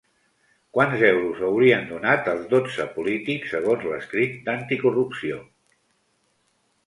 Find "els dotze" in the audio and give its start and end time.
2.31-2.87